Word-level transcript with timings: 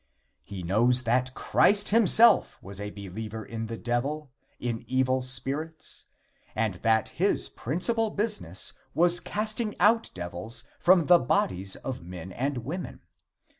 He 0.41 0.63
knows 0.63 1.03
that 1.03 1.35
Christ 1.35 1.89
himself 1.89 2.57
was 2.59 2.81
a 2.81 2.89
believer 2.89 3.45
in 3.45 3.67
the 3.67 3.77
Devil, 3.77 4.31
in 4.59 4.83
evil 4.87 5.21
spirits, 5.21 6.07
and 6.55 6.73
that 6.81 7.09
his 7.09 7.49
principal 7.49 8.09
business 8.09 8.73
was 8.95 9.19
casting 9.19 9.79
out 9.79 10.09
devils 10.15 10.63
from 10.79 11.05
the 11.05 11.19
bodies 11.19 11.75
of 11.75 12.01
men 12.01 12.31
and 12.31 12.65
women. 12.65 13.01